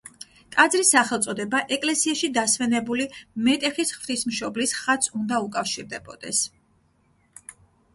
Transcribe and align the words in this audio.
ტაძრის 0.53 0.93
სახელწოდება 0.95 1.59
ეკლესიაში 1.77 2.31
დასვენებული 2.39 3.07
მეტეხის 3.49 3.95
ღვთისმშობლის 3.99 4.77
ხატს 4.83 5.17
უნდა 5.23 5.45
უკავშირდებოდეს. 5.49 6.47